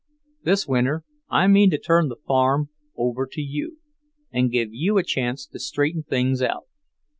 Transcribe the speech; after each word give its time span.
This 0.41 0.67
winter 0.67 1.03
I 1.29 1.45
mean 1.45 1.69
to 1.69 1.77
turn 1.77 2.07
the 2.07 2.15
farm 2.15 2.71
over 2.97 3.27
to 3.33 3.39
you 3.39 3.77
and 4.31 4.51
give 4.51 4.69
you 4.73 4.97
a 4.97 5.03
chance 5.03 5.45
to 5.45 5.59
straighten 5.59 6.01
things 6.01 6.41
out. 6.41 6.65